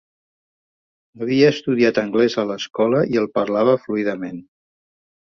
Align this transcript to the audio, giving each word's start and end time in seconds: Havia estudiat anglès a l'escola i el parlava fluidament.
Havia 1.25 1.49
estudiat 1.55 1.99
anglès 2.01 2.37
a 2.43 2.45
l'escola 2.51 3.01
i 3.15 3.19
el 3.21 3.27
parlava 3.35 3.75
fluidament. 3.83 4.41